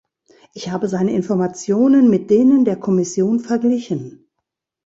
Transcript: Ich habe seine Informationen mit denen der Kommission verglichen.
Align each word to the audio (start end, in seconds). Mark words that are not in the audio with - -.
Ich 0.55 0.71
habe 0.71 0.89
seine 0.89 1.11
Informationen 1.13 2.09
mit 2.09 2.31
denen 2.31 2.65
der 2.65 2.75
Kommission 2.79 3.39
verglichen. 3.39 4.31